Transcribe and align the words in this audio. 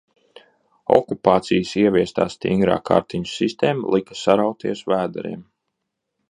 Okupācijas 0.95 1.73
ievestā 1.81 2.25
stingrā 2.35 2.79
kartiņu 2.91 3.31
sistēma 3.33 3.93
lika 3.97 4.19
sarauties 4.23 4.83
vēderiem. 4.95 5.47